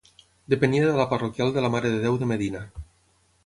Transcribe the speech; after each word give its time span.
Depenia 0.53 0.87
de 0.87 0.95
la 1.01 1.05
parroquial 1.11 1.53
de 1.59 1.65
la 1.67 1.71
Mare 1.77 1.95
de 1.97 2.03
Déu 2.09 2.21
de 2.25 2.33
Medina. 2.35 2.67